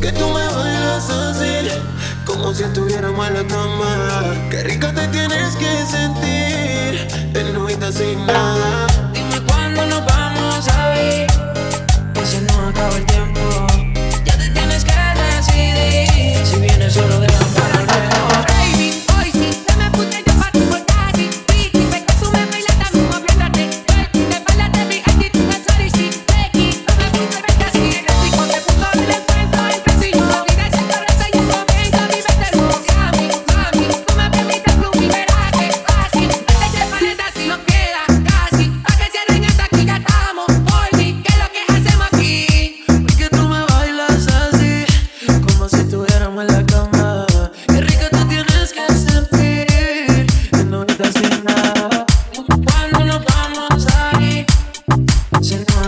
que 0.00 0.12
tú 0.12 0.26
me 0.28 0.46
bailas 0.48 1.08
así, 1.10 1.68
como 2.24 2.52
si 2.52 2.64
estuviéramos 2.64 3.26
en 3.28 3.34
la 3.34 3.44
cama. 3.46 4.34
Qué 4.50 4.62
rica 4.62 4.92
te 4.92 5.06
tienes 5.08 5.56
que 5.56 5.86
sentir, 5.86 7.08
en 7.34 7.52
no 7.54 7.92
sin 7.92 8.26
nada. 8.26 8.86
Dime 9.12 9.40
cuándo 9.46 9.86
nos 9.86 10.04
vamos 10.04 10.68
a 10.68 10.88
ver, 10.90 11.26
que 12.14 12.26
se 12.26 12.40
nos 12.42 12.58
acaba 12.68 12.96
el 12.96 13.06
tiempo. 13.06 13.66
Ya 14.24 14.36
te 14.36 14.50
tienes 14.50 14.84
que 14.84 14.92
decidir, 15.36 16.46
si 16.46 16.56
vienes 16.60 16.92
solo 16.92 17.20
de 17.20 17.25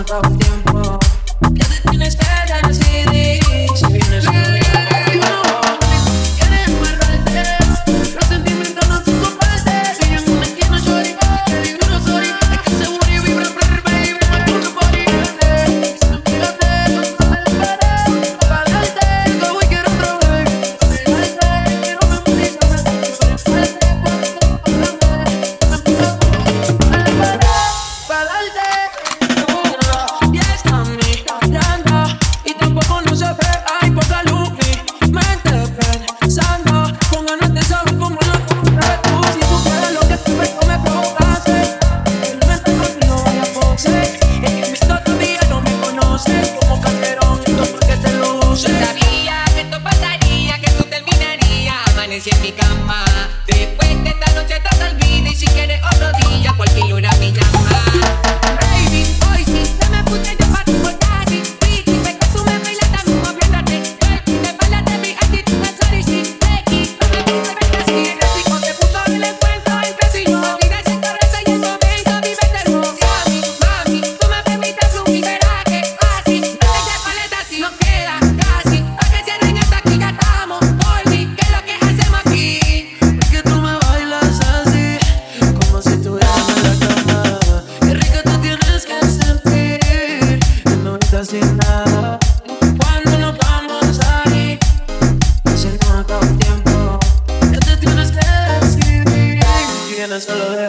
pasado 0.09 0.35
tiempo 0.37 0.88